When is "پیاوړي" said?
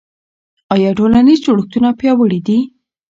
1.99-2.39